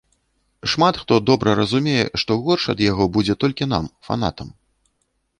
[0.71, 4.49] Шмат хто добра разумее, што горш ад яго будзе толькі нам, фанатам.